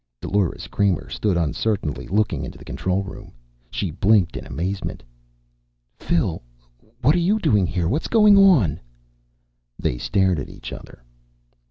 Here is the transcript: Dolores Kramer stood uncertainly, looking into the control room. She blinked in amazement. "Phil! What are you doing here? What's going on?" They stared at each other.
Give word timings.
Dolores 0.19 0.65
Kramer 0.65 1.11
stood 1.11 1.37
uncertainly, 1.37 2.07
looking 2.07 2.43
into 2.43 2.57
the 2.57 2.65
control 2.65 3.03
room. 3.03 3.33
She 3.69 3.91
blinked 3.91 4.35
in 4.35 4.47
amazement. 4.47 5.03
"Phil! 5.99 6.41
What 7.03 7.13
are 7.13 7.19
you 7.19 7.37
doing 7.37 7.67
here? 7.67 7.87
What's 7.87 8.07
going 8.07 8.35
on?" 8.35 8.79
They 9.77 9.99
stared 9.99 10.39
at 10.39 10.49
each 10.49 10.73
other. 10.73 11.03